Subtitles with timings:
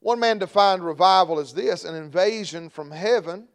[0.00, 3.48] One man defined revival as this an invasion from heaven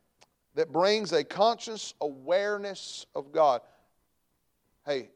[0.56, 3.62] that brings a conscious awareness of God.
[4.86, 5.10] Hey,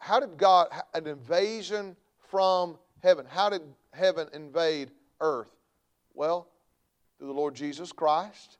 [0.00, 1.96] how did God, an invasion
[2.28, 3.62] from heaven, how did
[3.92, 4.90] heaven invade
[5.20, 5.50] earth?
[6.14, 6.48] Well,
[7.18, 8.58] through the Lord Jesus Christ.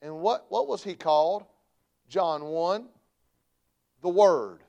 [0.00, 1.44] And what, what was he called?
[2.08, 2.88] John 1
[4.04, 4.60] the Word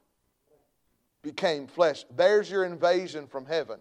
[1.21, 2.05] became flesh.
[2.15, 3.79] There's your invasion from heaven.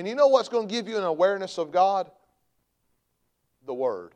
[0.00, 2.10] And you know what's going to give you an awareness of God?
[3.66, 4.14] The Word.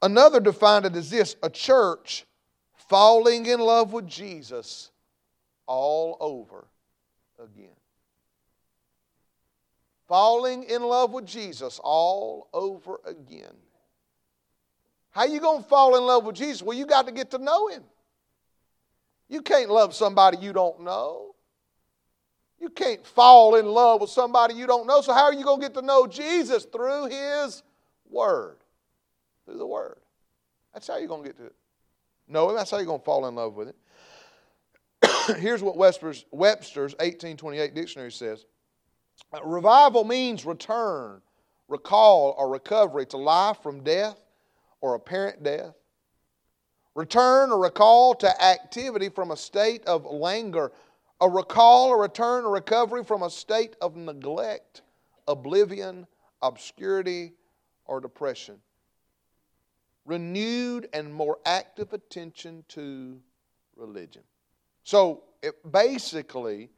[0.00, 2.24] Another defined it as this a church
[2.88, 4.90] falling in love with Jesus
[5.66, 6.66] all over
[7.38, 7.76] again.
[10.08, 13.52] Falling in love with Jesus all over again.
[15.10, 16.62] How you going to fall in love with Jesus?
[16.62, 17.82] Well, you got to get to know him.
[19.28, 21.35] You can't love somebody you don't know.
[22.60, 25.00] You can't fall in love with somebody you don't know.
[25.00, 26.64] So, how are you going to get to know Jesus?
[26.64, 27.62] Through His
[28.08, 28.56] Word.
[29.44, 29.98] Through the Word.
[30.72, 31.52] That's how you're going to get to
[32.28, 32.56] know Him.
[32.56, 35.36] That's how you're going to fall in love with Him.
[35.40, 38.46] Here's what Webster's, Webster's 1828 dictionary says
[39.44, 41.20] Revival means return,
[41.68, 44.18] recall, or recovery to life from death
[44.80, 45.74] or apparent death
[46.96, 50.72] return or recall to activity from a state of languor,
[51.20, 54.82] a recall a return a recovery from a state of neglect,
[55.26, 56.06] oblivion,
[56.42, 57.32] obscurity,
[57.86, 58.56] or depression.
[60.04, 63.18] Renewed and more active attention to
[63.76, 64.22] religion.
[64.84, 66.70] So it basically,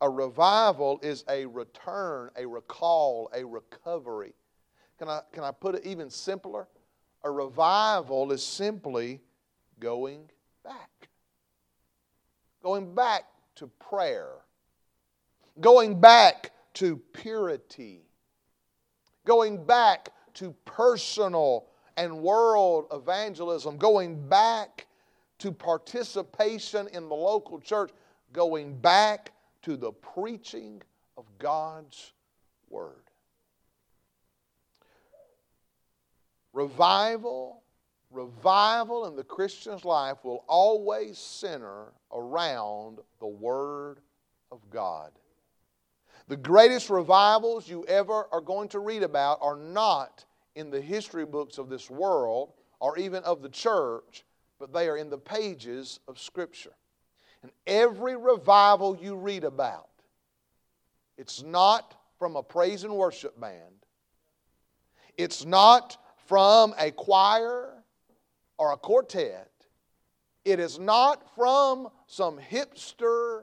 [0.00, 4.34] a revival is a return, a recall, a recovery.
[4.98, 6.68] Can I, can I put it even simpler?
[7.24, 9.20] A revival is simply
[9.80, 10.30] going
[10.62, 11.08] back.
[12.62, 13.24] Going back
[13.56, 14.30] to prayer.
[15.60, 18.02] Going back to purity.
[19.24, 23.76] Going back to personal and world evangelism.
[23.76, 24.86] Going back
[25.38, 27.90] to participation in the local church.
[28.32, 30.82] Going back to the preaching
[31.16, 32.12] of God's
[32.68, 32.94] Word.
[36.52, 37.62] Revival
[38.16, 44.00] revival in the Christian's life will always center around the Word
[44.50, 45.12] of God.
[46.28, 50.24] The greatest revivals you ever are going to read about are not
[50.56, 54.24] in the history books of this world or even of the church,
[54.58, 56.74] but they are in the pages of Scripture.
[57.42, 59.88] And every revival you read about,
[61.16, 63.84] it's not from a praise and worship band,
[65.16, 65.96] it's not
[66.26, 67.75] from a choir
[68.58, 69.50] or a quartet.
[70.44, 73.42] It is not from some hipster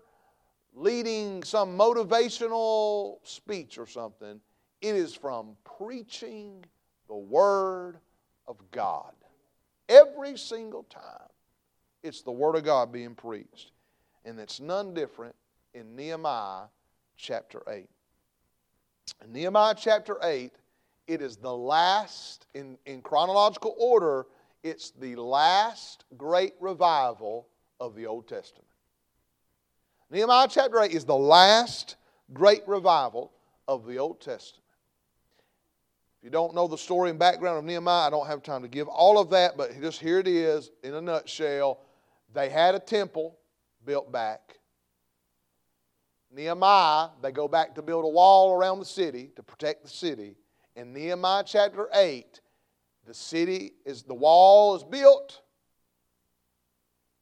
[0.74, 4.40] leading some motivational speech or something.
[4.81, 6.63] It is from preaching
[7.07, 7.97] the Word
[8.47, 9.13] of God.
[9.90, 11.29] Every single time,
[12.02, 13.72] it's the Word of God being preached.
[14.25, 15.35] And it's none different
[15.73, 16.66] in Nehemiah
[17.18, 17.88] chapter 8.
[19.23, 20.52] In Nehemiah chapter 8,
[21.07, 24.25] it is the last, in, in chronological order,
[24.63, 27.47] it's the last great revival
[27.79, 28.68] of the Old Testament.
[30.09, 31.97] Nehemiah chapter 8 is the last
[32.34, 33.31] great revival
[33.68, 34.63] of the Old Testament.
[36.19, 38.68] If you don't know the story and background of Nehemiah, I don't have time to
[38.69, 41.79] give all of that, but just here it is in a nutshell.
[42.34, 43.38] They had a temple
[43.85, 44.56] built back.
[46.31, 50.35] Nehemiah, they go back to build a wall around the city to protect the city.
[50.75, 52.40] In Nehemiah chapter 8,
[53.06, 55.41] the city is, the wall is built.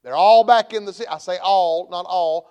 [0.04, 1.08] They're all back in the city.
[1.08, 2.50] I say all, not all.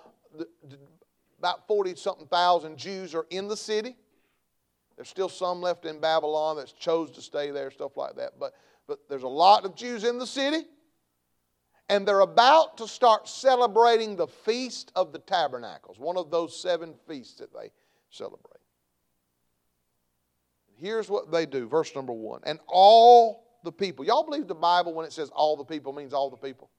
[1.39, 3.95] About 40 something thousand Jews are in the city.
[4.95, 8.33] There's still some left in Babylon that chose to stay there, stuff like that.
[8.39, 8.53] But,
[8.87, 10.65] but there's a lot of Jews in the city.
[11.89, 16.93] And they're about to start celebrating the Feast of the Tabernacles, one of those seven
[17.05, 17.71] feasts that they
[18.09, 18.60] celebrate.
[20.81, 21.67] Here's what they do.
[21.67, 22.41] Verse number one.
[22.43, 24.03] And all the people.
[24.03, 26.69] Y'all believe the Bible when it says all the people means all the people?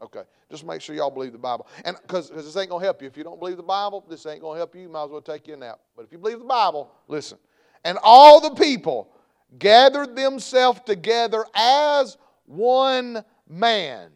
[0.00, 0.22] Okay.
[0.50, 1.66] Just make sure y'all believe the Bible.
[1.84, 3.08] And because this ain't going to help you.
[3.08, 4.82] If you don't believe the Bible, this ain't going to help you.
[4.82, 5.80] You might as well take you a nap.
[5.96, 7.38] But if you believe the Bible, listen.
[7.84, 9.10] And all the people
[9.58, 12.16] gathered themselves together as
[12.46, 14.10] one man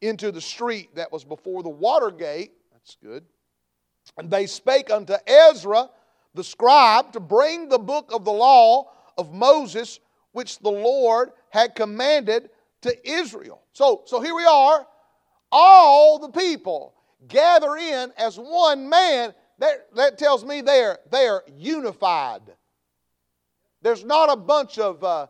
[0.00, 2.52] into the street that was before the water gate.
[2.72, 3.24] That's good.
[4.18, 5.88] And they spake unto Ezra
[6.34, 10.00] the scribe to bring the book of the law of Moses,
[10.32, 12.50] which the Lord had commanded
[12.82, 13.62] to Israel.
[13.72, 14.86] So, so here we are,
[15.50, 16.94] all the people
[17.28, 19.34] gather in as one man.
[19.58, 22.42] That, that tells me they're, they're unified
[23.82, 25.28] There's not a bunch of uh,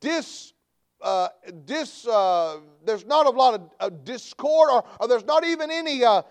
[0.00, 0.52] dis,
[1.00, 1.28] uh,
[1.64, 6.04] dis uh, there's not a lot of uh, discord, or, or, there's not even any
[6.04, 6.22] uh,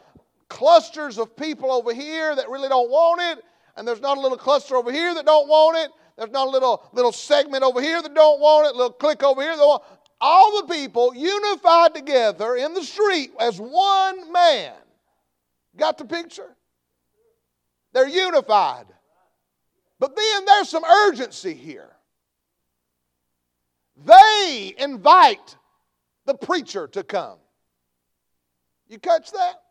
[0.49, 3.43] clusters of people over here that really don't want it,
[3.75, 5.91] and there's not a little cluster over here that don't want it.
[6.17, 9.41] There's not a little little segment over here that don't want it, little clique over
[9.41, 9.55] here.
[10.21, 14.73] All the people unified together in the street as one man.
[15.75, 16.55] Got the picture?
[17.93, 18.85] They're unified.
[19.99, 21.89] But then there's some urgency here.
[24.05, 25.57] They invite
[26.25, 27.37] the preacher to come.
[28.87, 29.61] You catch that?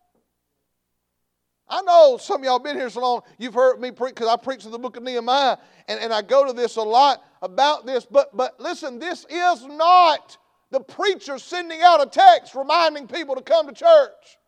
[1.69, 4.37] I know some of y'all been here so long, you've heard me preach because I
[4.37, 5.57] preach in the book of Nehemiah,
[5.89, 8.05] and, and I go to this a lot about this.
[8.05, 10.37] But, but listen, this is not
[10.71, 14.39] the preacher sending out a text reminding people to come to church.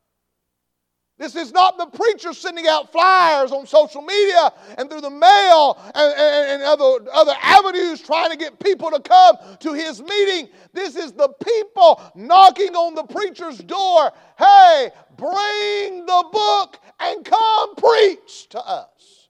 [1.19, 5.79] This is not the preacher sending out flyers on social media and through the mail
[5.95, 10.51] and, and, and, other, other avenues trying to get people to come to his meeting.
[10.75, 14.13] This is the people knocking on the preacher's door.
[14.39, 19.29] Hey, bring the book and come preach to us.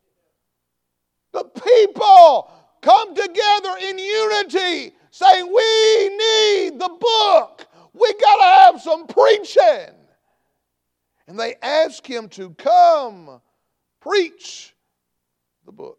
[1.33, 2.51] The people
[2.83, 7.69] come together in unity saying, We need the book.
[7.93, 9.96] We got to have some preaching
[11.29, 13.41] and they ask him to come
[14.01, 14.75] preach
[15.65, 15.99] the book.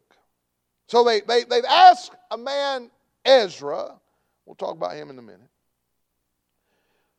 [0.87, 2.89] So they, they, they've asked a man,
[3.25, 3.99] Ezra,
[4.45, 5.49] we'll talk about him in a minute,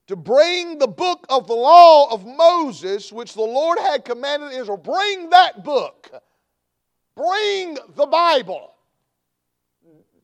[0.07, 4.79] to bring the book of the law of Moses, which the Lord had commanded Israel.
[4.79, 6.11] Bring that book.
[7.15, 8.73] Bring the Bible.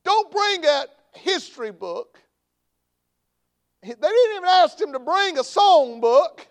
[0.04, 2.18] Don't bring a history book.
[3.82, 6.46] They didn't even ask him to bring a song book.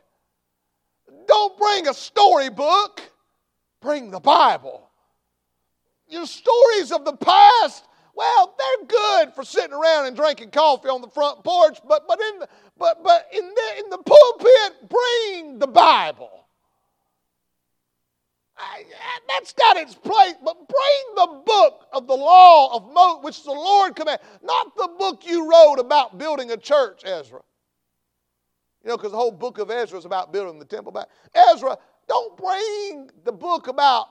[1.28, 3.02] Don't bring a storybook,
[3.82, 4.90] bring the Bible.
[6.08, 7.86] Your stories of the past,
[8.16, 12.20] well, they're good for sitting around and drinking coffee on the front porch, but, but,
[12.22, 12.48] in, the,
[12.78, 16.46] but, but in, the, in the pulpit, bring the Bible.
[18.56, 18.84] I,
[19.28, 23.52] that's got its place, but bring the book of the law of Moses, which the
[23.52, 27.42] Lord commanded, not the book you wrote about building a church, Ezra.
[28.84, 31.08] You know, because the whole book of Ezra is about building the temple back.
[31.52, 31.78] Ezra,
[32.08, 34.08] don't bring the book about,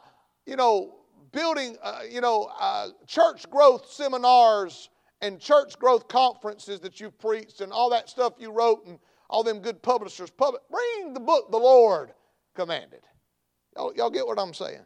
[0.47, 0.97] you know,
[1.31, 4.89] building, uh, you know, uh, church growth seminars
[5.21, 8.99] and church growth conferences that you've preached and all that stuff you wrote and
[9.29, 10.31] all them good publishers.
[10.31, 12.13] Public, bring the book the Lord
[12.55, 13.01] commanded.
[13.77, 14.85] Y'all, y'all get what I'm saying?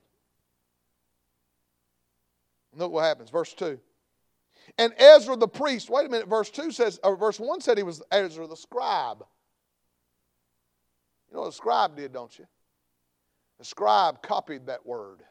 [2.76, 3.30] Look what happens.
[3.30, 3.78] Verse 2.
[4.78, 7.84] And Ezra the priest, wait a minute, verse 2 says, or verse 1 said he
[7.84, 9.24] was Ezra the scribe.
[11.36, 12.46] Know what a scribe did, don't you?
[13.58, 15.22] The scribe copied that word.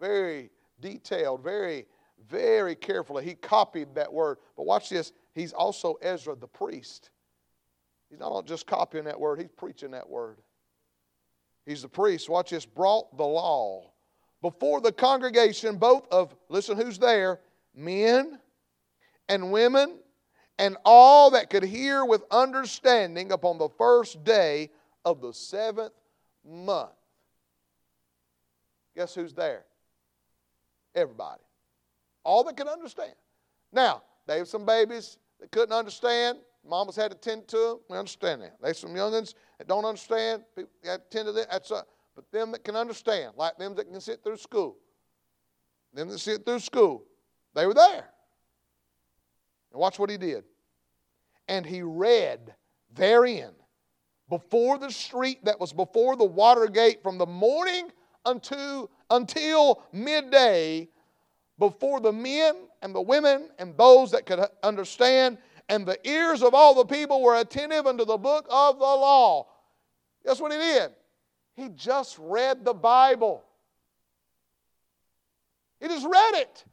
[0.00, 0.48] Very
[0.80, 1.84] detailed, very,
[2.26, 3.22] very carefully.
[3.22, 4.38] He copied that word.
[4.56, 5.12] But watch this.
[5.34, 7.10] He's also Ezra the priest.
[8.08, 10.38] He's not just copying that word, he's preaching that word.
[11.66, 12.30] He's the priest.
[12.30, 12.64] Watch this.
[12.64, 13.92] Brought the law
[14.40, 17.40] before the congregation, both of, listen who's there,
[17.74, 18.40] men
[19.28, 19.98] and women
[20.58, 24.70] and all that could hear with understanding upon the first day
[25.04, 25.92] of the seventh
[26.44, 26.90] month.
[28.94, 29.64] Guess who's there?
[30.94, 31.42] Everybody.
[32.24, 33.14] All that could understand.
[33.72, 36.38] Now, they have some babies that couldn't understand.
[36.64, 37.78] Mamas had to tend to them.
[37.88, 38.56] We understand that.
[38.62, 40.44] There's some youngins that don't understand.
[40.54, 41.46] People have to tend to them.
[41.50, 44.76] That's a, but them that can understand, like them that can sit through school,
[45.94, 47.04] them that sit through school,
[47.54, 48.10] they were there.
[49.72, 50.44] And watch what he did.
[51.48, 52.54] And he read
[52.94, 53.52] therein
[54.28, 57.90] before the street that was before the water gate from the morning
[58.24, 60.88] unto, until midday
[61.58, 65.38] before the men and the women and those that could understand,
[65.68, 69.46] and the ears of all the people were attentive unto the book of the law.
[70.24, 70.90] Guess what he did?
[71.54, 73.44] He just read the Bible.
[75.80, 76.64] He just read it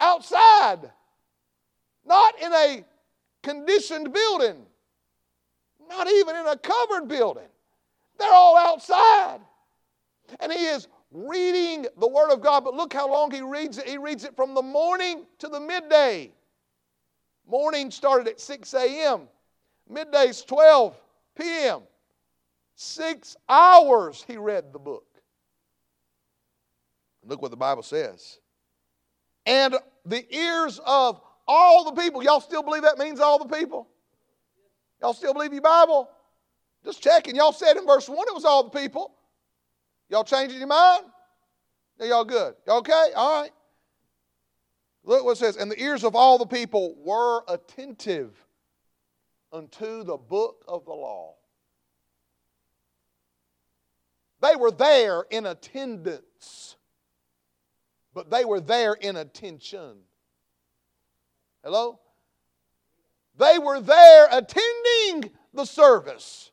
[0.00, 0.90] outside.
[2.04, 2.84] Not in a
[3.42, 4.64] conditioned building,
[5.88, 7.48] not even in a covered building.
[8.18, 9.40] They're all outside.
[10.38, 13.88] And he is reading the Word of God, but look how long he reads it.
[13.88, 16.30] He reads it from the morning to the midday.
[17.48, 19.22] Morning started at 6 a.m.,
[19.88, 20.96] midday's 12
[21.36, 21.80] p.m.
[22.76, 25.04] Six hours he read the book.
[27.24, 28.38] Look what the Bible says.
[29.46, 29.74] And
[30.06, 32.22] the ears of all the people.
[32.22, 33.88] Y'all still believe that means all the people?
[35.02, 36.08] Y'all still believe your Bible?
[36.84, 37.34] Just checking.
[37.34, 39.12] Y'all said in verse 1 it was all the people.
[40.08, 41.04] Y'all changing your mind?
[41.98, 42.54] Now y'all good.
[42.68, 43.06] Okay?
[43.16, 43.50] All right.
[45.02, 45.56] Look what it says.
[45.56, 48.32] And the ears of all the people were attentive
[49.52, 51.34] unto the book of the law.
[54.40, 56.76] They were there in attendance,
[58.14, 59.96] but they were there in attention.
[61.62, 61.98] Hello?
[63.38, 66.50] They were there attending the service,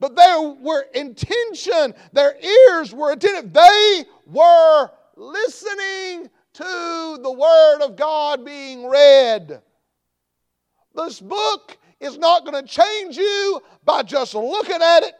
[0.00, 3.52] but they were intention, their ears were attentive.
[3.52, 9.62] They were listening to the Word of God being read.
[10.94, 15.14] This book is not going to change you by just looking at it.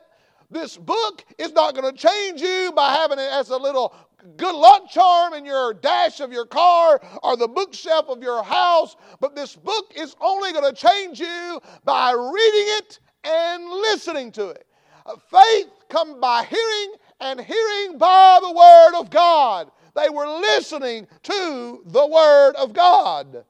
[0.51, 3.95] This book is not going to change you by having it as a little
[4.37, 8.97] good luck charm in your dash of your car or the bookshelf of your house,
[9.21, 14.49] but this book is only going to change you by reading it and listening to
[14.49, 14.67] it.
[15.07, 19.71] Uh, faith comes by hearing, and hearing by the Word of God.
[19.95, 23.45] They were listening to the Word of God.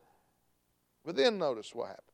[1.04, 2.04] But then notice what happens.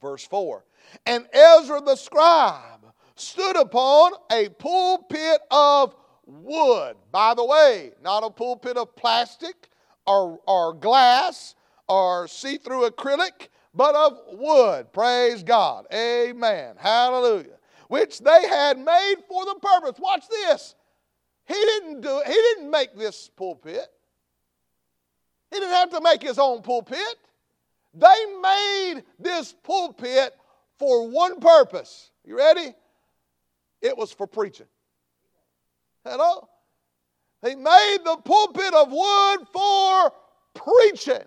[0.00, 0.64] Verse 4
[1.06, 5.94] And Ezra the scribe stood upon a pulpit of
[6.28, 6.96] wood.
[7.10, 9.70] By the way, not a pulpit of plastic
[10.06, 11.54] or, or glass
[11.88, 14.92] or see through acrylic, but of wood.
[14.92, 15.86] Praise God.
[15.92, 16.76] Amen.
[16.78, 17.56] Hallelujah.
[17.88, 19.98] Which they had made for the purpose.
[19.98, 20.74] Watch this.
[21.46, 22.22] He didn't do.
[22.26, 23.86] He didn't make this pulpit.
[25.50, 27.16] He didn't have to make his own pulpit.
[27.94, 30.36] They made this pulpit
[30.78, 32.10] for one purpose.
[32.24, 32.74] You ready?
[33.80, 34.66] It was for preaching.
[36.08, 36.48] Hello?
[37.46, 40.12] He made the pulpit of wood for
[40.54, 41.24] preaching,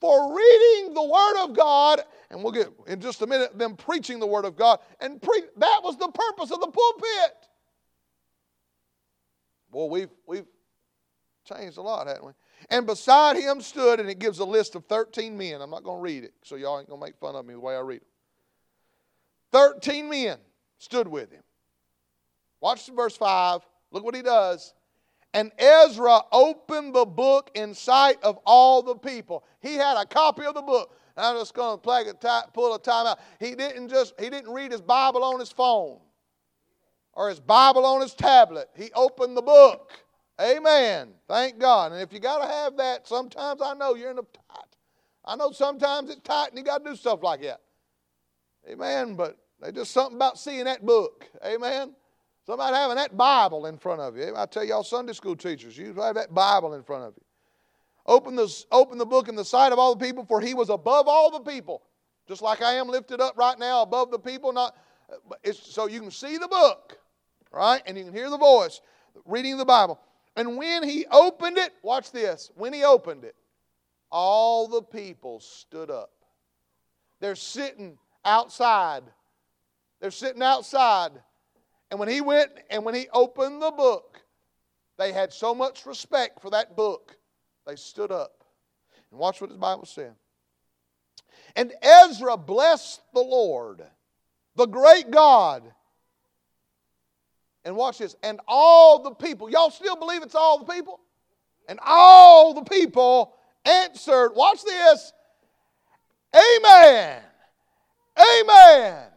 [0.00, 4.20] for reading the Word of God, and we'll get in just a minute them preaching
[4.20, 4.78] the Word of God.
[5.00, 7.36] And pre- that was the purpose of the pulpit.
[9.70, 10.46] Boy, we've, we've
[11.44, 12.32] changed a lot, haven't we?
[12.70, 15.60] And beside him stood, and it gives a list of 13 men.
[15.60, 17.54] I'm not going to read it, so y'all ain't going to make fun of me
[17.54, 18.06] the way I read it.
[19.52, 20.38] 13 men
[20.78, 21.42] stood with him.
[22.60, 23.60] Watch the verse 5.
[23.90, 24.74] Look what he does.
[25.32, 29.44] And Ezra opened the book in sight of all the people.
[29.60, 30.96] He had a copy of the book.
[31.16, 33.20] I'm just going to pull a time out.
[33.38, 35.98] He didn't just he didn't read his Bible on his phone
[37.12, 38.70] or his Bible on his tablet.
[38.74, 39.92] He opened the book.
[40.40, 41.10] Amen.
[41.28, 41.92] Thank God.
[41.92, 44.76] And if you got to have that, sometimes I know you're in a tight.
[45.24, 47.60] I know sometimes it's tight and you got to do stuff like that.
[48.68, 49.14] Amen.
[49.16, 51.26] But there's just something about seeing that book.
[51.44, 51.94] Amen.
[52.50, 54.34] Somebody having that Bible in front of you.
[54.36, 57.22] I tell y'all, Sunday school teachers, you have that Bible in front of you.
[58.06, 60.68] Open the, open the book in the sight of all the people, for he was
[60.68, 61.80] above all the people.
[62.26, 64.52] Just like I am lifted up right now above the people.
[64.52, 64.76] Not,
[65.52, 66.98] so you can see the book,
[67.52, 67.82] right?
[67.86, 68.80] And you can hear the voice
[69.26, 70.00] reading the Bible.
[70.34, 72.50] And when he opened it, watch this.
[72.56, 73.36] When he opened it,
[74.10, 76.10] all the people stood up.
[77.20, 79.04] They're sitting outside.
[80.00, 81.12] They're sitting outside
[81.90, 84.20] and when he went and when he opened the book,
[84.98, 87.16] they had so much respect for that book,
[87.66, 88.44] they stood up.
[89.10, 90.14] And watch what the Bible said.
[91.56, 93.82] And Ezra blessed the Lord,
[94.56, 95.64] the great God.
[97.64, 98.14] And watch this.
[98.22, 101.00] And all the people, y'all still believe it's all the people?
[101.68, 105.12] And all the people answered, watch this,
[106.34, 107.22] Amen.
[108.16, 109.10] Amen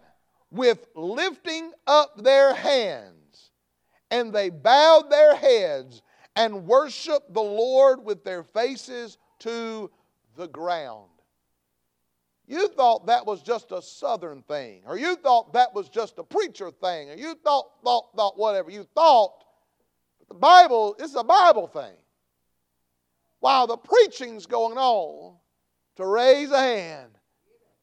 [0.54, 3.50] with lifting up their hands.
[4.12, 6.04] And they bowed their heads
[6.36, 9.90] and worshiped the Lord with their faces to
[10.38, 11.10] the ground.
[12.48, 16.24] You thought that was just a southern thing, or you thought that was just a
[16.24, 18.70] preacher thing, or you thought, thought, thought whatever.
[18.70, 19.44] You thought,
[20.28, 21.96] the Bible is a Bible thing.
[23.40, 25.36] While the preaching's going on,
[25.96, 27.12] to raise a hand.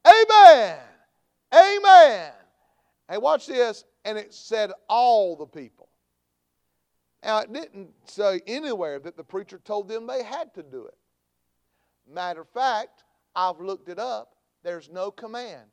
[0.07, 0.79] Amen.
[1.53, 2.33] Amen.
[3.11, 3.85] Hey, watch this.
[4.05, 5.89] And it said all the people.
[7.23, 10.97] Now, it didn't say anywhere that the preacher told them they had to do it.
[12.11, 13.05] Matter of fact,
[13.37, 14.37] I've looked it up.
[14.63, 15.69] There's no command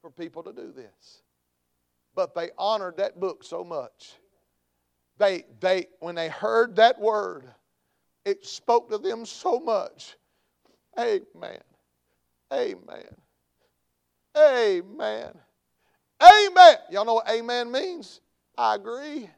[0.00, 1.22] for people to do this.
[2.14, 4.14] But they honored that book so much.
[5.18, 7.44] They, they, when they heard that word,
[8.24, 10.16] it spoke to them so much.
[10.98, 11.60] Amen.
[12.52, 13.14] Amen.
[14.36, 15.32] Amen.
[16.22, 16.76] Amen.
[16.90, 18.20] Y'all know what amen means?
[18.56, 19.28] I agree.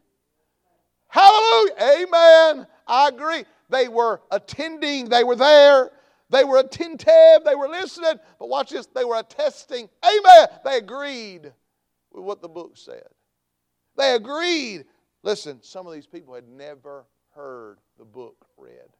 [1.08, 1.72] Hallelujah.
[1.80, 2.66] Amen.
[2.86, 3.44] I agree.
[3.70, 5.90] They were attending, they were there,
[6.30, 8.18] they were attentive, they were listening.
[8.38, 9.88] But watch this, they were attesting.
[10.04, 10.48] Amen.
[10.64, 11.52] They agreed
[12.10, 13.06] with what the book said.
[13.96, 14.84] They agreed.
[15.22, 18.90] Listen, some of these people had never heard the book read.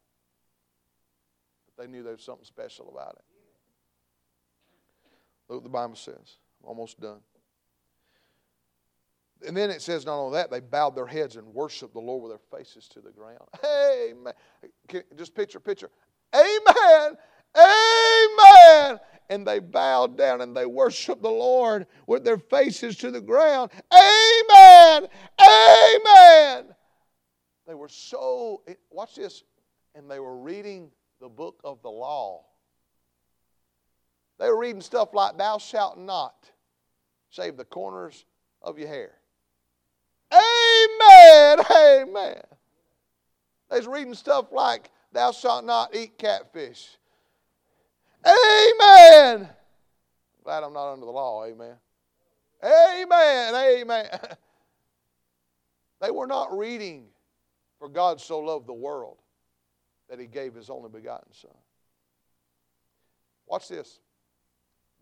[1.77, 3.25] But They knew there was something special about it.
[5.49, 6.39] Look what the Bible says.
[6.63, 7.21] Almost done.
[9.47, 12.23] And then it says not only that, they bowed their heads and worshiped the Lord
[12.23, 13.41] with their faces to the ground.
[13.65, 14.33] Amen.
[15.17, 15.91] Just picture, picture.
[16.35, 17.17] Amen.
[17.57, 19.01] Amen.
[19.31, 23.71] And they bowed down and they worshiped the Lord with their faces to the ground.
[23.93, 25.09] Amen.
[25.41, 26.75] Amen.
[27.67, 29.43] They were so, watch this,
[29.95, 32.45] and they were reading the book of the law.
[34.39, 36.51] They were reading stuff like, Thou shalt not
[37.31, 38.27] shave the corners
[38.61, 39.13] of your hair.
[40.75, 41.67] Amen.
[41.71, 42.43] Amen.
[43.71, 46.97] They was reading stuff like, Thou shalt not eat catfish.
[48.27, 49.49] Amen.
[50.43, 51.45] Glad I'm not under the law.
[51.45, 51.77] Amen.
[52.63, 53.55] Amen.
[53.55, 54.07] Amen.
[56.01, 57.07] They were not reading,
[57.79, 59.17] For God so loved the world
[60.11, 61.51] that he gave his only begotten Son.
[63.47, 64.01] Watch this.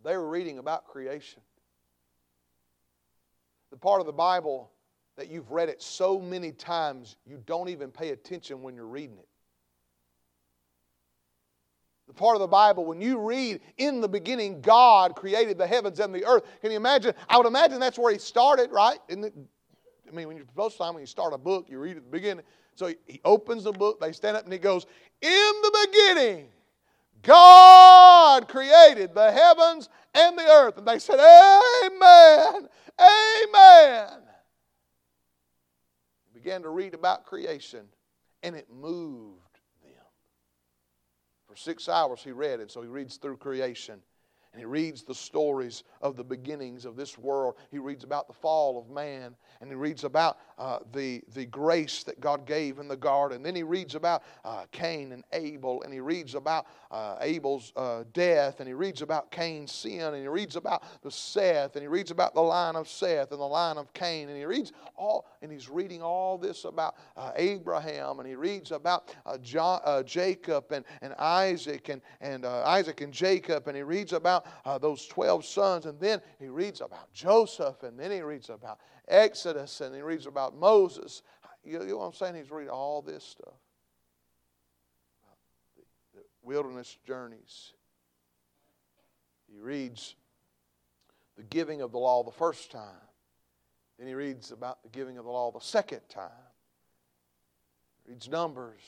[0.04, 1.42] They were reading about creation.
[3.70, 4.70] The part of the Bible
[5.16, 9.18] that you've read it so many times you don't even pay attention when you're reading
[9.18, 9.28] it.
[12.08, 16.00] The part of the Bible, when you read, in the beginning, God created the heavens
[16.00, 16.42] and the earth.
[16.60, 17.14] Can you imagine?
[17.28, 18.98] I would imagine that's where he started, right?
[19.08, 19.32] The,
[20.08, 22.10] I mean, when you're most time when you start a book, you read at the
[22.10, 22.44] beginning.
[22.74, 24.86] So he, he opens the book, they stand up, and he goes,
[25.20, 26.48] In the beginning,
[27.22, 30.78] God created the heavens and the earth.
[30.78, 32.68] And they said, Amen.
[32.98, 34.08] Amen.
[36.42, 37.86] Began to read about creation,
[38.42, 39.92] and it moved them.
[41.46, 44.00] For six hours he read and so he reads through creation.
[44.52, 47.54] And he reads the stories of the beginnings of this world.
[47.70, 52.04] He reads about the fall of man and he reads about uh, the, the grace
[52.04, 53.42] that God gave in the garden.
[53.42, 58.04] Then he reads about uh, Cain and Abel, and he reads about uh, Abel's uh,
[58.12, 61.88] death, and he reads about Cain's sin, and he reads about the Seth, and he
[61.88, 65.26] reads about the line of Seth and the line of Cain, and he reads all,
[65.42, 70.70] and he's reading all this about uh, Abraham, and he reads about uh, John, Jacob
[70.70, 74.46] and, and Isaac, and, and Isaac and Jacob, and he reads about
[74.80, 79.80] those 12 sons, and then he reads about Joseph, and then he reads about Exodus
[79.80, 81.22] and he reads about Moses.
[81.64, 82.34] You know what I'm saying?
[82.34, 83.54] He's reading all this stuff.
[86.14, 87.72] The wilderness journeys.
[89.52, 90.14] He reads
[91.36, 92.86] the giving of the law the first time.
[93.98, 96.30] Then he reads about the giving of the law the second time.
[98.04, 98.82] He reads Numbers.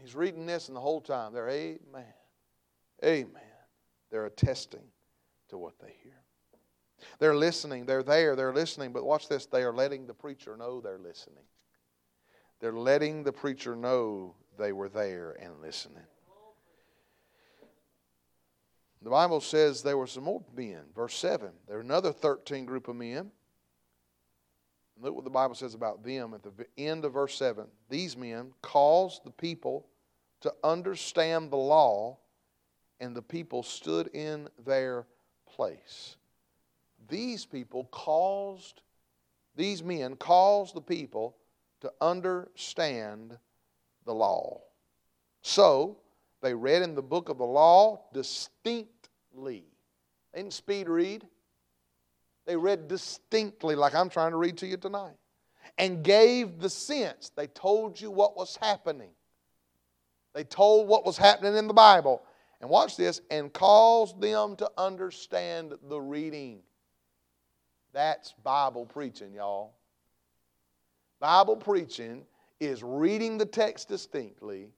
[0.00, 2.04] He's reading this, and the whole time they're, Amen.
[3.04, 3.42] Amen.
[4.10, 4.82] They're attesting
[5.48, 6.23] to what they hear.
[7.18, 7.86] They're listening.
[7.86, 8.36] They're there.
[8.36, 8.92] They're listening.
[8.92, 9.46] But watch this.
[9.46, 11.44] They are letting the preacher know they're listening.
[12.60, 16.04] They're letting the preacher know they were there and listening.
[19.02, 20.84] The Bible says there were some more men.
[20.94, 21.50] Verse 7.
[21.66, 23.30] There were another 13 group of men.
[24.98, 27.66] Look what the Bible says about them at the end of verse 7.
[27.90, 29.88] These men caused the people
[30.40, 32.18] to understand the law,
[33.00, 35.06] and the people stood in their
[35.46, 36.16] place
[37.08, 38.82] these people caused,
[39.56, 41.36] these men caused the people
[41.80, 43.36] to understand
[44.04, 44.60] the law.
[45.42, 45.98] So
[46.42, 49.64] they read in the book of the law distinctly.
[50.32, 51.26] They didn't speed read.
[52.46, 55.16] They read distinctly, like I'm trying to read to you tonight,
[55.78, 57.30] and gave the sense.
[57.34, 59.10] They told you what was happening.
[60.34, 62.22] They told what was happening in the Bible.
[62.60, 66.60] And watch this, and caused them to understand the reading.
[67.94, 69.72] That's Bible preaching, y'all.
[71.20, 72.26] Bible preaching
[72.58, 74.68] is reading the text distinctly,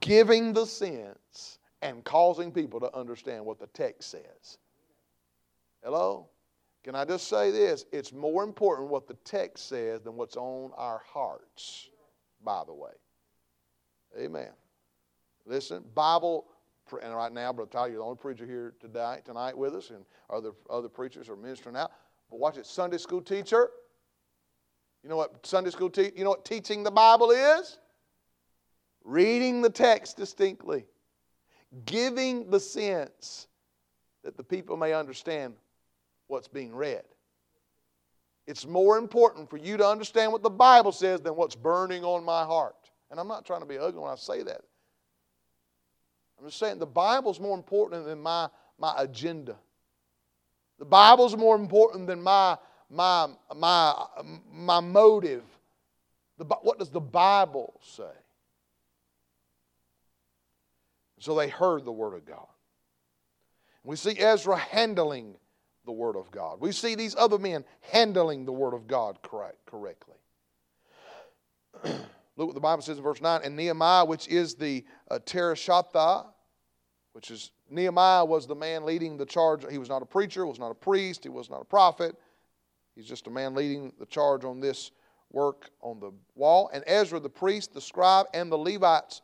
[0.00, 4.58] giving the sense, and causing people to understand what the text says.
[5.82, 6.28] Hello?
[6.84, 7.86] Can I just say this?
[7.90, 11.88] It's more important what the text says than what's on our hearts,
[12.44, 12.92] by the way.
[14.18, 14.50] Amen.
[15.46, 16.46] Listen, Bible
[17.02, 20.04] and right now, Brother Tyler, you're the only preacher here today, tonight with us, and
[20.30, 21.92] other, other preachers are ministering out.
[22.30, 23.70] But watch it, Sunday school teacher.
[25.02, 27.78] You know what Sunday school te- you know what teaching the Bible is?
[29.04, 30.84] Reading the text distinctly,
[31.84, 33.46] giving the sense
[34.24, 35.54] that the people may understand
[36.26, 37.02] what's being read.
[38.46, 42.24] It's more important for you to understand what the Bible says than what's burning on
[42.24, 42.90] my heart.
[43.10, 44.62] And I'm not trying to be ugly when I say that.
[46.38, 48.48] I'm just saying the Bible's more important than my,
[48.78, 49.56] my agenda.
[50.78, 52.56] The Bible's more important than my,
[52.88, 53.94] my, my,
[54.52, 55.42] my motive.
[56.38, 58.04] The, what does the Bible say?
[61.18, 62.46] So they heard the Word of God.
[63.82, 65.34] We see Ezra handling
[65.84, 66.60] the Word of God.
[66.60, 70.14] We see these other men handling the Word of God correct, correctly.
[72.38, 73.40] Look what the Bible says in verse 9.
[73.42, 76.26] And Nehemiah, which is the uh, Tirshatha,
[77.12, 79.64] which is Nehemiah was the man leading the charge.
[79.68, 82.14] He was not a preacher, was not a priest, he was not a prophet.
[82.94, 84.92] He's just a man leading the charge on this
[85.32, 86.70] work on the wall.
[86.72, 89.22] And Ezra, the priest, the scribe, and the Levites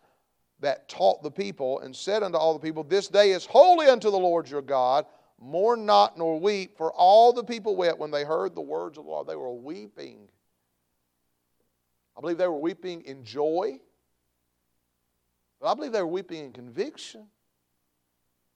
[0.59, 4.11] that taught the people, and said unto all the people, This day is holy unto
[4.11, 5.07] the Lord your God.
[5.40, 9.05] Mourn not nor weep, for all the people wept when they heard the words of
[9.05, 9.27] the Lord.
[9.29, 10.29] They were weeping.
[12.16, 13.81] I believe they were weeping in joy.
[15.61, 17.27] But I believe they were weeping in conviction.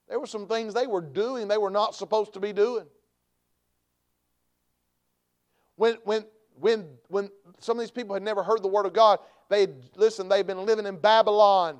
[0.08, 2.86] There were some things they were doing they were not supposed to be doing.
[5.76, 6.24] When, when,
[6.58, 10.28] when, when some of these people had never heard the Word of God, they listen,
[10.28, 11.78] they've been living in Babylon.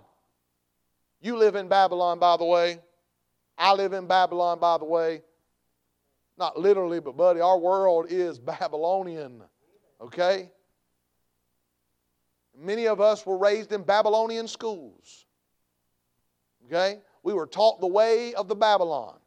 [1.21, 2.79] You live in Babylon, by the way.
[3.57, 5.23] I live in Babylon, by the way.
[6.39, 9.43] Not literally, but buddy, our world is Babylonian.
[10.01, 10.51] Okay?
[12.61, 15.27] Many of us were raised in Babylonian schools.
[16.67, 16.99] Okay?
[17.23, 19.19] We were taught the way of the Babylon.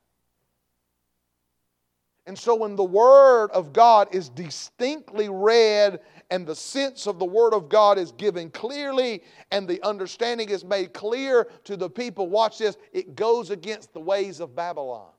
[2.28, 7.26] And so when the Word of God is distinctly read and the sense of the
[7.26, 12.28] Word of God is given clearly and the understanding is made clear to the people,
[12.28, 15.10] watch this, it goes against the ways of Babylon.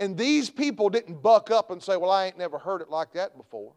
[0.00, 3.12] And these people didn't buck up and say, Well, I ain't never heard it like
[3.14, 3.72] that before.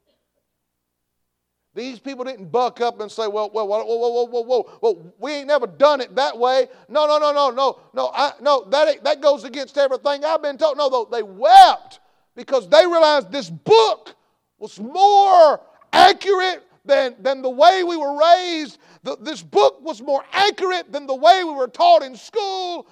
[1.74, 5.14] These people didn't buck up and say, well, well, whoa, whoa, whoa, whoa, whoa, whoa,
[5.20, 6.68] we ain't never done it that way.
[6.90, 10.58] No, no, no, no, no, no, I, no, that, that goes against everything I've been
[10.58, 10.78] told.
[10.78, 12.02] No, though, they wept
[12.36, 14.16] because they realized this book
[14.60, 15.62] was more
[15.94, 18.78] accurate than, than the way we were raised.
[19.04, 22.86] The, this book was more accurate than the way we were taught in school.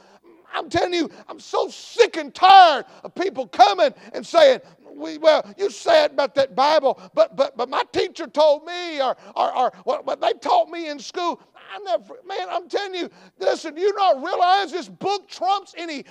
[0.54, 4.62] I'm telling you, I'm so sick and tired of people coming and saying,
[4.96, 9.16] we, well, you said about that Bible, but, but, but my teacher told me, or,
[9.36, 11.42] or, or what, they taught me in school.
[11.56, 16.04] I never, man, I'm telling you, listen, you not realize this book trumps any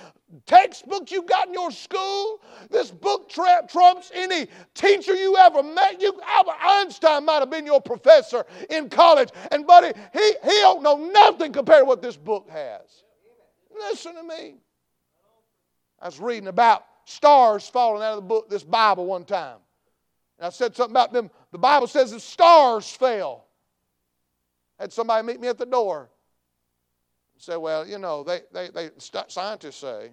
[0.45, 2.39] textbook you got in your school?
[2.69, 6.01] This book tra- trumps any teacher you ever met.
[6.01, 10.81] You, Albert Einstein might have been your professor in college, and buddy, he, he don't
[10.81, 13.03] know nothing compared to what this book has.
[13.79, 14.57] Listen to me.
[16.01, 19.57] I was reading about stars falling out of the book, this Bible one time.
[20.37, 21.29] And I said something about them.
[21.51, 23.45] The Bible says the stars fell.
[24.79, 26.09] Had somebody meet me at the door.
[27.33, 30.11] and Say, well, you know, they, they, they scientists say,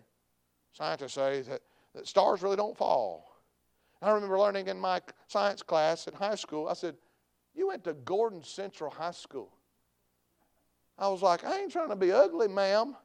[0.72, 1.60] scientists say that,
[1.94, 3.36] that stars really don't fall.
[4.02, 6.96] I remember learning in my science class in high school, I said,
[7.54, 9.52] You went to Gordon Central High School.
[10.98, 12.96] I was like, I ain't trying to be ugly, ma'am.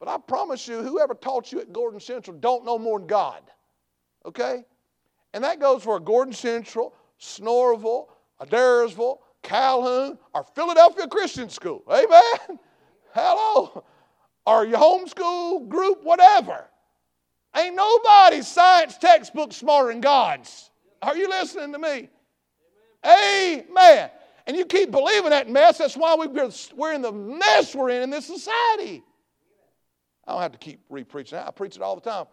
[0.00, 3.42] But I promise you, whoever taught you at Gordon Central don't know more than God.
[4.24, 4.64] Okay?
[5.34, 8.06] And that goes for Gordon Central, Sonoraville,
[8.40, 11.84] Adairsville, Calhoun, or Philadelphia Christian School.
[11.90, 12.58] Amen?
[13.14, 13.84] Hello?
[14.46, 16.64] Or your homeschool group, whatever.
[17.54, 20.70] Ain't nobody's science textbook smarter than God's.
[21.02, 22.08] Are you listening to me?
[23.04, 23.64] Amen.
[23.70, 24.10] Amen.
[24.46, 25.78] And you keep believing that mess.
[25.78, 29.02] That's why we're in the mess we're in in this society.
[30.30, 32.26] I don't have to keep re-preaching I preach it all the time.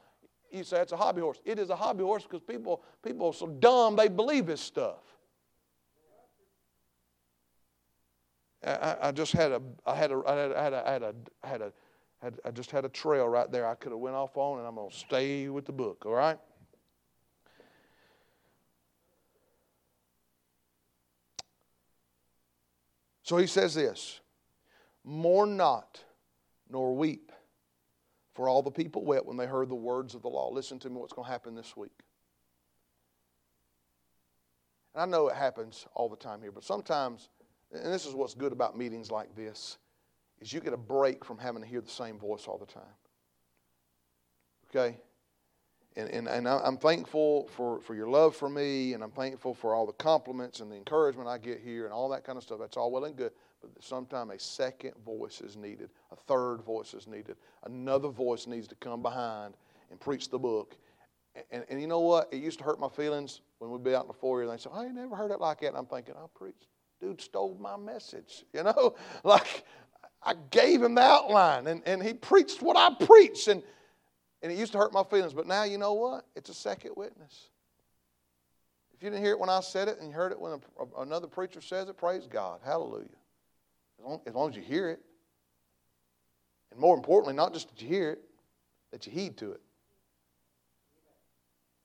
[0.52, 1.40] You say it's a hobby horse.
[1.44, 5.00] It is a hobby horse because people, people are so dumb they believe this stuff.
[8.66, 11.48] I, I just had a, I had a, I had a, I had a, I
[11.48, 11.74] had a,
[12.22, 14.60] I had, I just had a trail right there I could have went off on,
[14.60, 16.06] and I'm going to stay with the book.
[16.06, 16.40] All right.
[23.24, 24.22] So he says this:
[25.04, 26.04] Mourn not,
[26.70, 27.27] nor weep.
[28.38, 30.52] For all the people wept when they heard the words of the law.
[30.52, 32.04] Listen to me what's going to happen this week.
[34.94, 37.30] And I know it happens all the time here, but sometimes,
[37.72, 39.80] and this is what's good about meetings like this,
[40.40, 42.84] is you get a break from having to hear the same voice all the time.
[44.70, 45.00] Okay?
[45.98, 49.74] And, and, and I'm thankful for, for your love for me, and I'm thankful for
[49.74, 52.60] all the compliments and the encouragement I get here and all that kind of stuff.
[52.60, 53.32] That's all well and good.
[53.62, 58.68] But sometimes a second voice is needed, a third voice is needed, another voice needs
[58.68, 59.56] to come behind
[59.90, 60.76] and preach the book.
[61.34, 62.32] And, and, and you know what?
[62.32, 64.58] It used to hurt my feelings when we'd be out in the foyer and they
[64.58, 65.70] say, oh, I ain't never heard it like that.
[65.70, 66.68] And I'm thinking, oh, I preached.
[67.02, 68.46] Dude stole my message.
[68.54, 68.96] You know?
[69.24, 69.64] Like,
[70.22, 73.48] I gave him the outline and, and he preached what I preached.
[73.48, 73.64] And,
[74.42, 75.34] and it used to hurt my feelings.
[75.34, 76.26] But now, you know what?
[76.36, 77.50] It's a second witness.
[78.94, 81.02] If you didn't hear it when I said it and you heard it when a,
[81.02, 82.62] another preacher says it, praise God.
[82.64, 83.06] Hallelujah.
[84.00, 85.00] as long, as long as you hear it.
[86.72, 88.22] And more importantly, not just that you hear it,
[88.92, 89.62] that you heed to it.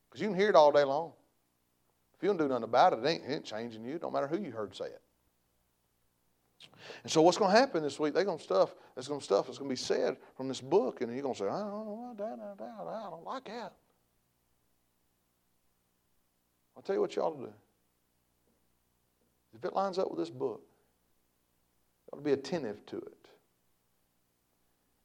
[0.09, 1.13] Because you can hear it all day long.
[2.15, 3.99] If you don't do nothing about it, it ain't, it ain't changing you.
[3.99, 5.03] Don't matter who you heard say it.
[7.03, 8.15] And so what's going to happen this week?
[8.15, 8.75] They're going to stuff.
[8.95, 11.35] There's going to stuff that's going to be said from this book, and you're going
[11.35, 13.73] to say, I don't know, I don't like that.
[16.77, 17.53] I'll tell you what you ought to do.
[19.55, 20.63] If it lines up with this book,
[22.07, 23.29] you ought to be attentive to it.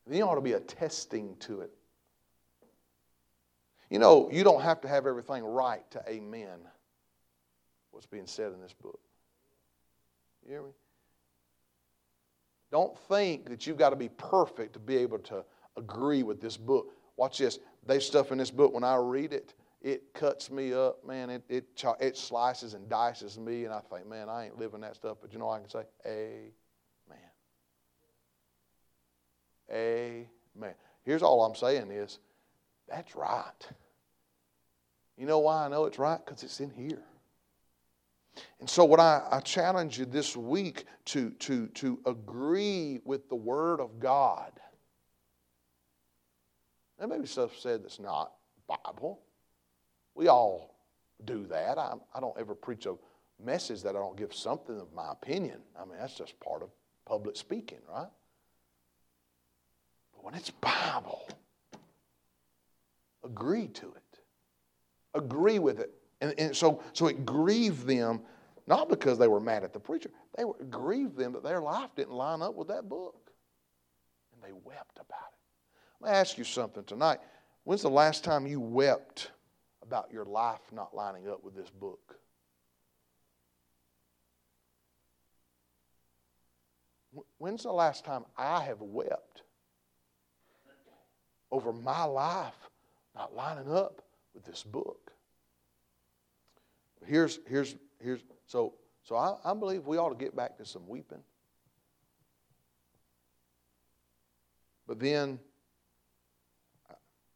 [0.08, 1.72] Then you ought to be attesting to it.
[3.90, 6.60] You know, you don't have to have everything right to amen
[7.92, 9.00] what's being said in this book.
[10.46, 10.70] You hear me?
[12.72, 15.44] Don't think that you've got to be perfect to be able to
[15.78, 16.92] agree with this book.
[17.16, 17.60] Watch this.
[17.86, 21.30] There's stuff in this book, when I read it, it cuts me up, man.
[21.30, 24.96] It, it, it slices and dices me, and I think, man, I ain't living that
[24.96, 25.18] stuff.
[25.22, 26.52] But you know, I can say, Amen.
[29.72, 30.74] Amen.
[31.04, 32.20] Here's all I'm saying is,
[32.90, 33.70] that's right.
[35.18, 36.20] You know why I know it's right?
[36.24, 37.04] Because it's in here.
[38.60, 43.36] And so, what I, I challenge you this week to, to, to agree with the
[43.36, 44.52] Word of God.
[46.98, 48.32] There may be stuff said that's not
[48.68, 49.20] Bible.
[50.16, 50.76] We all
[51.26, 51.78] do that.
[51.78, 52.96] I, I don't ever preach a
[53.44, 55.60] message that I don't give something of my opinion.
[55.80, 56.70] I mean, that's just part of
[57.06, 58.10] public speaking, right?
[60.14, 61.28] But when it's Bible,
[63.24, 64.20] agree to it,
[65.14, 65.94] agree with it.
[66.22, 68.22] And, and so, so it grieved them,
[68.66, 71.90] not because they were mad at the preacher, they were, grieved them that their life
[71.96, 73.32] didn't line up with that book.
[74.34, 76.04] And they wept about it.
[76.04, 77.20] Let me ask you something tonight.
[77.64, 79.32] When's the last time you wept
[79.88, 82.16] about your life not lining up with this book.
[87.38, 89.44] When's the last time I have wept
[91.52, 92.70] over my life
[93.16, 94.02] not lining up
[94.34, 95.07] with this book?
[97.08, 100.88] Here's, here's, here's, so, so I, I believe we ought to get back to some
[100.88, 101.24] weeping.
[104.86, 105.40] But then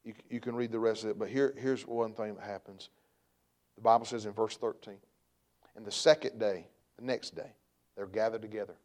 [0.03, 2.89] you, you can read the rest of it, but here, here's one thing that happens.
[3.75, 4.95] The Bible says in verse 13,
[5.75, 7.51] and the second day, the next day,
[7.95, 8.75] they're gathered together,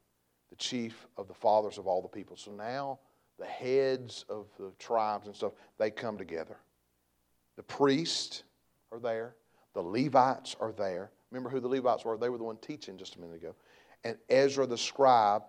[0.51, 2.37] the chief of the fathers of all the people.
[2.37, 3.01] So now
[3.39, 6.57] the heads of the tribes and stuff, they come together.
[7.57, 8.45] The priests
[8.93, 9.35] are there,
[9.77, 11.11] the Levites are there.
[11.31, 12.17] Remember who the Levites were?
[12.17, 13.55] They were the one teaching just a minute ago.
[14.05, 15.43] And Ezra the scribe,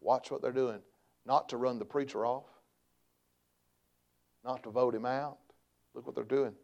[0.00, 0.78] watch what they're doing.
[1.26, 2.44] Not to run the preacher off,
[4.44, 5.38] not to vote him out.
[5.94, 6.54] Look what they're doing.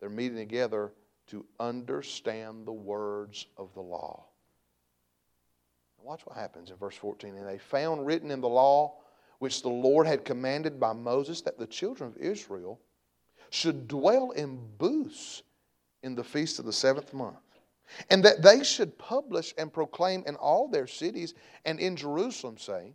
[0.00, 0.92] They're meeting together
[1.28, 4.24] to understand the words of the law.
[6.02, 7.36] Watch what happens in verse 14.
[7.36, 8.96] And they found written in the law,
[9.38, 12.80] which the Lord had commanded by Moses, that the children of Israel
[13.50, 15.42] should dwell in booths
[16.06, 17.36] in the feast of the seventh month,
[18.10, 22.94] and that they should publish and proclaim in all their cities and in Jerusalem, saying,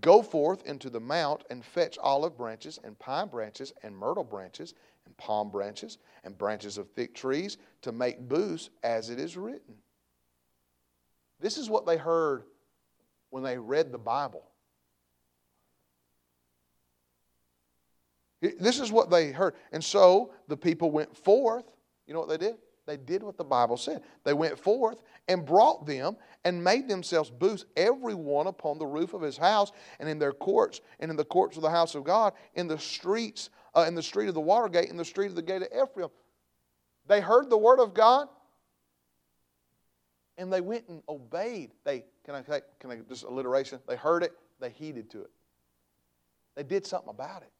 [0.00, 4.74] Go forth into the mount and fetch olive branches and pine branches and myrtle branches
[5.04, 9.74] and palm branches and branches of thick trees to make booths as it is written.
[11.40, 12.44] This is what they heard
[13.30, 14.44] when they read the Bible.
[18.40, 19.54] This is what they heard.
[19.72, 21.69] And so the people went forth.
[22.10, 22.56] You know what they did?
[22.86, 24.02] They did what the Bible said.
[24.24, 29.14] They went forth and brought them and made themselves booths, every one upon the roof
[29.14, 29.70] of his house
[30.00, 32.80] and in their courts and in the courts of the house of God, in the
[32.80, 35.62] streets, uh, in the street of the water gate, in the street of the gate
[35.62, 36.08] of Ephraim.
[37.06, 38.26] They heard the word of God
[40.36, 41.70] and they went and obeyed.
[41.84, 42.42] They can I
[42.80, 43.78] can I just alliteration?
[43.86, 45.30] They heard it, they heeded to it.
[46.56, 47.59] They did something about it.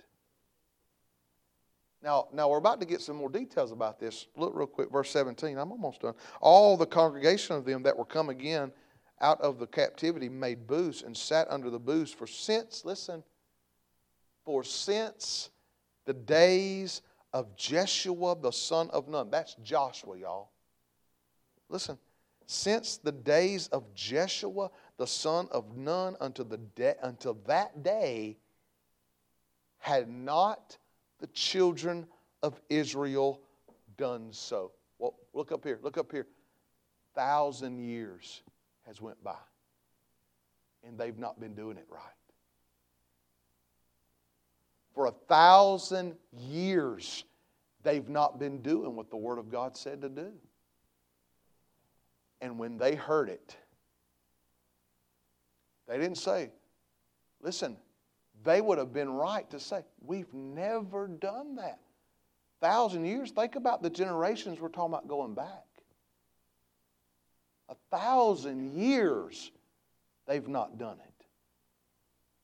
[2.03, 4.27] Now, now we're about to get some more details about this.
[4.37, 5.59] Look real quick, verse 17.
[5.59, 6.15] I'm almost done.
[6.41, 8.73] All the congregation of them that were come again
[9.21, 13.23] out of the captivity made booths and sat under the booths for since, listen,
[14.47, 15.51] for since
[16.07, 19.31] the days of Jeshua the son of Nun.
[19.31, 20.51] That's Joshua, y'all.
[21.69, 21.99] Listen,
[22.47, 28.39] since the days of Jeshua the son of Nun until, the de- until that day
[29.79, 30.79] had not
[31.21, 32.07] the children
[32.43, 33.41] of Israel
[33.97, 34.73] done so?
[34.99, 35.79] Well, look up here.
[35.83, 36.27] Look up here.
[37.15, 38.43] Thousand years
[38.87, 39.37] has went by,
[40.87, 42.03] and they've not been doing it right.
[44.95, 47.25] For a thousand years,
[47.83, 50.33] they've not been doing what the Word of God said to do.
[52.41, 53.57] And when they heard it,
[55.91, 56.51] They didn't say,
[57.43, 57.77] listen,
[58.45, 61.79] they would have been right to say, we've never done that.
[62.61, 65.65] Thousand years, think about the generations we're talking about going back.
[67.69, 69.53] A thousand years,
[70.27, 71.27] they've not done it.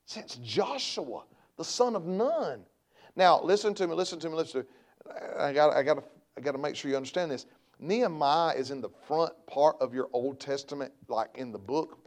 [0.06, 1.24] Since Joshua,
[1.56, 2.64] the son of Nun.
[3.16, 5.16] Now, listen to me, listen to me, listen to me.
[5.38, 6.04] I got, I got,
[6.36, 7.46] I got to make sure you understand this.
[7.78, 11.98] Nehemiah is in the front part of your Old Testament, like in the book.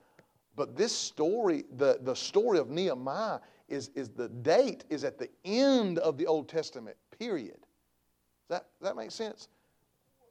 [0.55, 3.39] But this story, the, the story of Nehemiah,
[3.69, 7.57] is, is the date is at the end of the Old Testament, period.
[7.57, 9.47] Does that, does that make sense?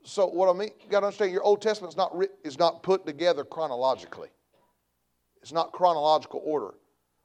[0.05, 2.83] So what I mean, you got to understand, your Old Testament is not, is not
[2.83, 4.29] put together chronologically.
[5.43, 6.75] It's not chronological order.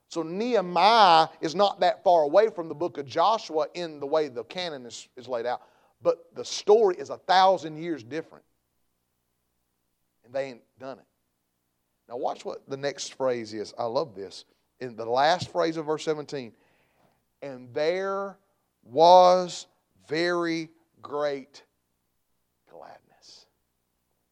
[0.10, 4.28] So Nehemiah is not that far away from the book of Joshua in the way
[4.28, 5.62] the canon is, is laid out.
[6.02, 8.44] But the story is a thousand years different.
[10.26, 11.06] And they ain't done it.
[12.10, 13.74] Now, watch what the next phrase is.
[13.78, 14.46] I love this.
[14.80, 16.52] In the last phrase of verse 17,
[17.42, 18.38] and there
[18.84, 19.68] was
[20.08, 20.70] very
[21.02, 21.64] great
[22.70, 23.46] gladness.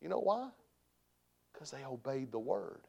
[0.02, 0.50] You know why?
[1.54, 2.82] Because they obeyed the word.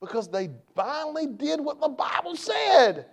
[0.00, 3.06] Because they finally did what the Bible said.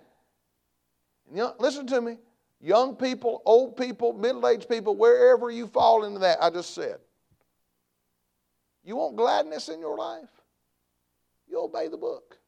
[1.30, 2.18] You know, listen to me.
[2.60, 6.98] Young people, old people, middle aged people, wherever you fall into that, I just said.
[8.84, 10.30] You want gladness in your life?
[11.48, 12.38] You obey the book.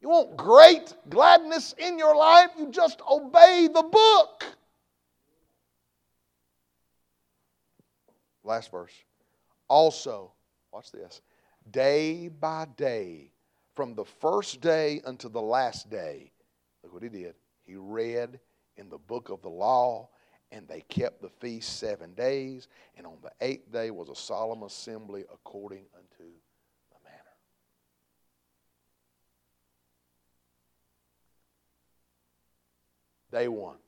[0.00, 2.50] You want great gladness in your life?
[2.58, 4.44] You just obey the book.
[8.44, 8.92] Last verse.
[9.68, 10.32] Also,
[10.72, 11.22] watch this.
[11.70, 13.30] Day by day,
[13.74, 16.30] from the first day unto the last day,
[16.82, 17.34] look what he did.
[17.64, 18.38] He read
[18.76, 20.10] in the book of the law,
[20.52, 24.62] and they kept the feast seven days, and on the eighth day was a solemn
[24.62, 26.30] assembly according unto
[26.90, 27.16] the manner.
[33.34, 33.78] Day one,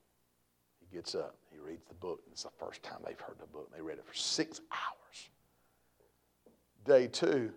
[0.80, 2.20] he gets up, he reads the book.
[2.24, 3.70] And it's the first time they've heard the book.
[3.72, 5.28] They read it for six hours.
[6.84, 7.52] Day two,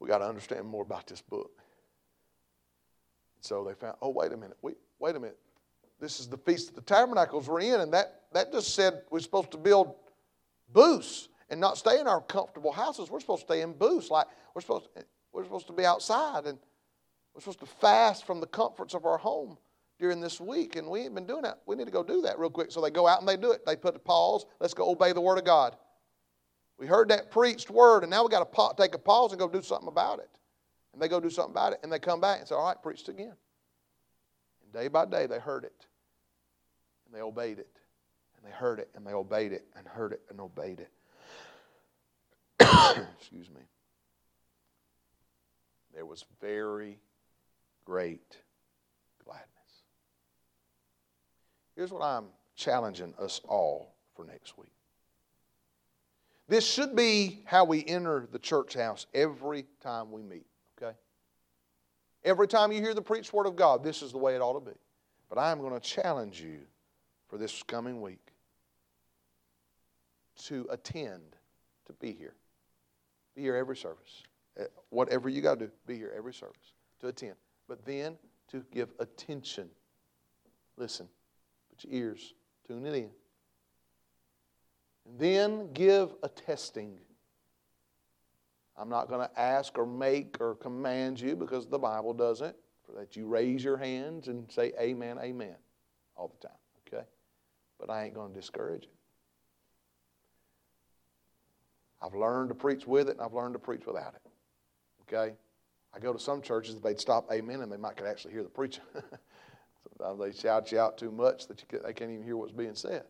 [0.00, 1.50] we got to understand more about this book.
[3.42, 5.36] So they found, oh, wait a minute, wait, wait a minute.
[6.00, 9.20] This is the Feast of the Tabernacles we're in, and that, that just said we're
[9.20, 9.94] supposed to build
[10.72, 13.10] booths and not stay in our comfortable houses.
[13.10, 14.10] We're supposed to stay in booths.
[14.10, 15.04] Like we're supposed to,
[15.34, 16.58] we're supposed to be outside and
[17.34, 19.58] we're supposed to fast from the comforts of our home
[20.02, 20.76] during this week.
[20.76, 21.60] And we ain't been doing that.
[21.64, 22.70] We need to go do that real quick.
[22.70, 23.64] So they go out and they do it.
[23.64, 24.44] They put a pause.
[24.60, 25.76] Let's go obey the word of God.
[26.78, 29.48] We heard that preached word, and now we got to take a pause and go
[29.48, 30.28] do something about it.
[30.92, 32.82] And they go do something about it, and they come back and say, All right,
[32.82, 33.34] preached again.
[34.64, 35.86] And day by day, they heard it
[37.12, 37.68] and they obeyed it.
[38.36, 40.90] And they heard it and they obeyed it and heard it and obeyed it.
[43.18, 43.60] Excuse me.
[45.94, 46.98] There was very
[47.84, 48.38] great
[49.24, 49.61] gladness.
[51.76, 54.72] Here's what I'm challenging us all for next week.
[56.48, 60.46] This should be how we enter the church house every time we meet,
[60.80, 60.96] okay?
[62.24, 64.54] Every time you hear the preached word of God, this is the way it ought
[64.54, 64.76] to be.
[65.28, 66.58] But I am going to challenge you
[67.28, 68.32] for this coming week
[70.44, 71.22] to attend,
[71.86, 72.34] to be here.
[73.34, 74.24] Be here every service.
[74.58, 77.34] Eh, whatever you got to do, be here every service to attend.
[77.66, 79.70] But then to give attention.
[80.76, 81.08] Listen,
[81.72, 82.34] put your ears,
[82.66, 83.10] tune it in.
[85.06, 86.98] And then give a testing.
[88.76, 92.54] I'm not going to ask or make or command you because the Bible doesn't,
[92.86, 95.56] for that you raise your hands and say amen, amen
[96.16, 96.56] all the time
[96.92, 97.04] okay?
[97.78, 98.94] but I ain't going to discourage it.
[102.00, 104.30] I've learned to preach with it, and I've learned to preach without it.
[105.02, 105.34] Okay?
[105.94, 108.48] I go to some churches, they'd stop amen, and they might could actually hear the
[108.48, 108.82] preaching.
[109.82, 112.74] Sometimes they shout you out too much that you they can't even hear what's being
[112.74, 113.04] said.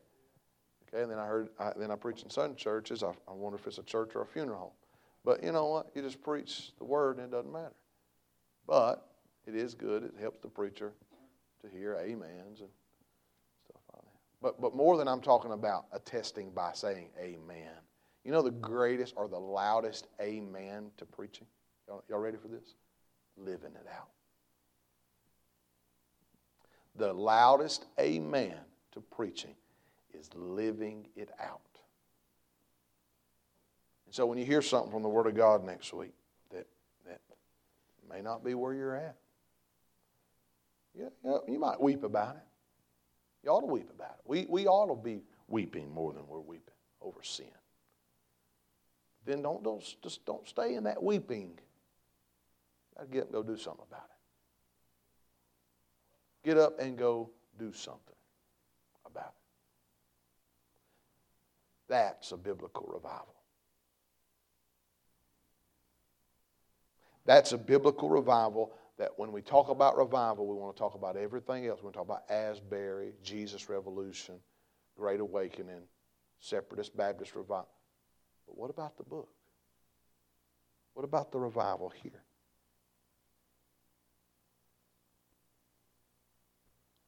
[0.89, 3.03] Okay, and then I heard, I, then I preach in some churches.
[3.03, 4.71] I, I wonder if it's a church or a funeral home.
[5.25, 5.91] But you know what?
[5.95, 7.75] You just preach the word, and it doesn't matter.
[8.67, 9.09] But
[9.47, 10.05] it is good.
[10.05, 10.93] It helps the preacher
[11.63, 12.71] to hear amens and
[13.65, 14.09] stuff like that.
[14.41, 17.71] but, but more than I'm talking about attesting by saying amen.
[18.25, 21.47] You know the greatest or the loudest amen to preaching?
[21.89, 22.75] Y'all, y'all ready for this?
[23.37, 24.09] Living it out.
[26.97, 28.57] The loudest amen
[28.93, 29.55] to preaching
[30.13, 31.61] is living it out.
[34.07, 36.13] And so when you hear something from the Word of God next week
[36.51, 36.67] that,
[37.07, 37.21] that
[38.11, 39.17] may not be where you're at,
[40.95, 42.43] you, you, you might weep about it.
[43.43, 44.21] You ought to weep about it.
[44.27, 47.47] We, we ought to be weeping more than we're weeping over sin.
[49.25, 51.59] Then don't, don't, just don't stay in that weeping
[52.97, 54.22] Got to get up and go do something about it.
[56.45, 58.01] Get up and go do something
[59.07, 59.33] about it.
[61.89, 63.35] That's a biblical revival.
[67.25, 71.17] That's a biblical revival that when we talk about revival, we want to talk about
[71.17, 71.81] everything else.
[71.81, 74.37] We want to talk about Asbury, Jesus Revolution,
[74.97, 75.83] Great Awakening,
[76.41, 77.69] Separatist Baptist Revival.
[78.47, 79.29] But what about the book?
[80.95, 82.23] What about the revival here?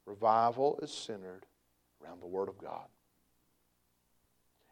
[0.06, 1.46] Revival is centered
[2.02, 2.86] around the Word of God.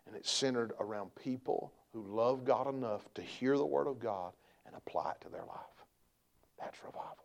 [0.07, 4.33] And it's centered around people who love God enough to hear the Word of God
[4.67, 5.59] and apply it to their life.
[6.59, 7.17] That's revival.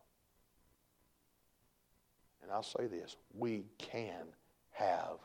[2.41, 4.25] And I'll say this we can
[4.71, 5.17] have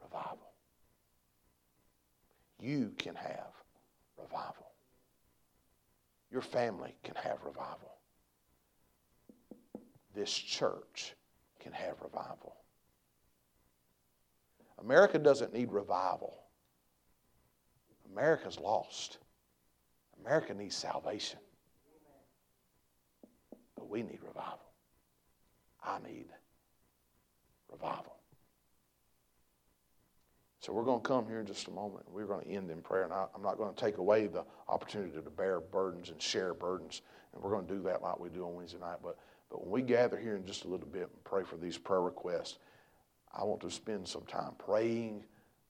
[0.00, 0.52] revival.
[2.60, 3.50] You can have
[4.16, 4.70] revival.
[6.30, 7.96] Your family can have revival.
[10.14, 11.14] This church
[11.62, 12.56] can have revival.
[14.80, 16.38] America doesn't need revival.
[18.12, 19.18] America's lost.
[20.20, 21.38] America needs salvation.
[23.76, 24.58] But we need revival.
[25.84, 26.26] I need
[27.70, 28.16] revival.
[30.60, 32.04] So we're going to come here in just a moment.
[32.08, 33.02] We're going to end in prayer.
[33.02, 36.54] And I, am not going to take away the opportunity to bear burdens and share
[36.54, 37.02] burdens.
[37.34, 38.98] And we're going to do that like we do on Wednesday night.
[39.02, 39.18] But,
[39.52, 42.00] but when we gather here in just a little bit and pray for these prayer
[42.00, 42.58] requests,
[43.36, 45.24] I want to spend some time praying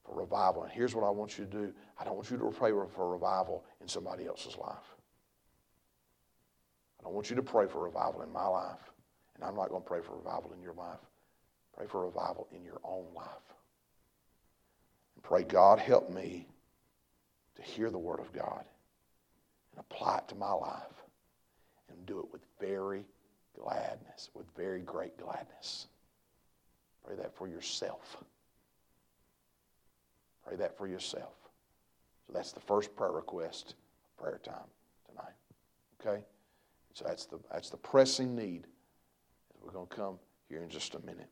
[0.05, 0.63] for revival.
[0.63, 3.11] And here's what I want you to do I don't want you to pray for
[3.11, 4.95] revival in somebody else's life.
[6.97, 8.79] I don't want you to pray for revival in my life.
[9.35, 10.99] And I'm not going to pray for revival in your life.
[11.75, 13.27] Pray for revival in your own life.
[15.15, 16.47] And pray, God, help me
[17.57, 18.63] to hear the Word of God
[19.71, 21.03] and apply it to my life
[21.89, 23.03] and do it with very
[23.59, 25.87] gladness, with very great gladness.
[27.05, 28.17] Pray that for yourself.
[30.45, 31.33] Pray that for yourself.
[32.27, 33.75] So that's the first prayer request,
[34.17, 34.69] prayer time
[35.09, 35.33] tonight.
[36.01, 36.23] Okay?
[36.93, 38.67] So that's the, that's the pressing need.
[39.61, 41.29] We're going to come here in just a minute.